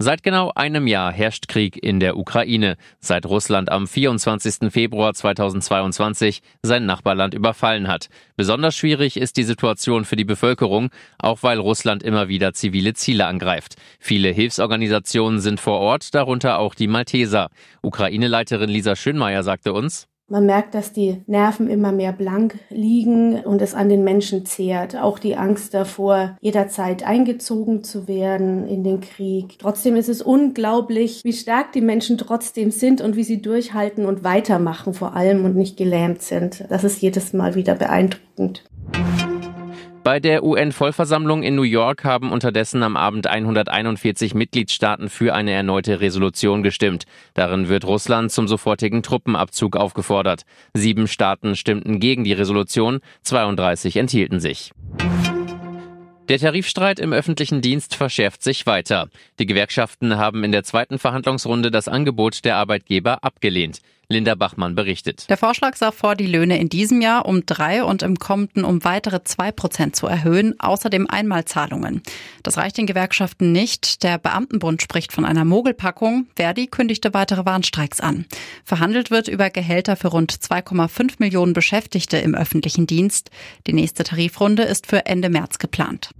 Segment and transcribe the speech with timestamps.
[0.00, 4.70] Seit genau einem Jahr herrscht Krieg in der Ukraine, seit Russland am 24.
[4.70, 8.08] Februar 2022 sein Nachbarland überfallen hat.
[8.36, 13.26] Besonders schwierig ist die Situation für die Bevölkerung, auch weil Russland immer wieder zivile Ziele
[13.26, 13.74] angreift.
[13.98, 17.50] Viele Hilfsorganisationen sind vor Ort, darunter auch die Malteser.
[17.82, 23.62] Ukraine-Leiterin Lisa Schönmeier sagte uns, man merkt, dass die Nerven immer mehr blank liegen und
[23.62, 24.96] es an den Menschen zehrt.
[24.96, 29.58] Auch die Angst davor, jederzeit eingezogen zu werden in den Krieg.
[29.58, 34.24] Trotzdem ist es unglaublich, wie stark die Menschen trotzdem sind und wie sie durchhalten und
[34.24, 36.64] weitermachen vor allem und nicht gelähmt sind.
[36.68, 38.64] Das ist jedes Mal wieder beeindruckend.
[40.04, 46.00] Bei der UN-Vollversammlung in New York haben unterdessen am Abend 141 Mitgliedstaaten für eine erneute
[46.00, 47.04] Resolution gestimmt.
[47.34, 50.42] Darin wird Russland zum sofortigen Truppenabzug aufgefordert.
[50.72, 54.72] Sieben Staaten stimmten gegen die Resolution, 32 enthielten sich.
[56.28, 59.08] Der Tarifstreit im öffentlichen Dienst verschärft sich weiter.
[59.38, 63.80] Die Gewerkschaften haben in der zweiten Verhandlungsrunde das Angebot der Arbeitgeber abgelehnt.
[64.10, 65.28] Linda Bachmann berichtet.
[65.28, 68.82] Der Vorschlag sah vor, die Löhne in diesem Jahr um drei und im kommenden um
[68.82, 72.02] weitere zwei Prozent zu erhöhen, außerdem Einmalzahlungen.
[72.42, 74.02] Das reicht den Gewerkschaften nicht.
[74.02, 76.26] Der Beamtenbund spricht von einer Mogelpackung.
[76.36, 78.24] Verdi kündigte weitere Warnstreiks an.
[78.64, 83.30] Verhandelt wird über Gehälter für rund 2,5 Millionen Beschäftigte im öffentlichen Dienst.
[83.66, 86.12] Die nächste Tarifrunde ist für Ende März geplant.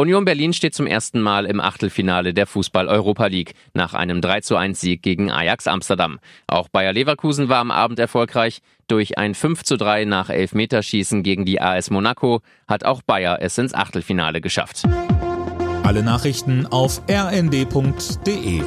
[0.00, 4.54] Union Berlin steht zum ersten Mal im Achtelfinale der Fußball-Europa League nach einem 3 zu
[4.54, 6.20] 1 Sieg gegen Ajax Amsterdam.
[6.46, 8.60] Auch Bayer Leverkusen war am Abend erfolgreich.
[8.86, 13.58] Durch ein 5 zu 3 nach Elfmeterschießen gegen die AS Monaco hat auch Bayer es
[13.58, 14.84] ins Achtelfinale geschafft.
[15.82, 18.62] Alle Nachrichten auf rnd.de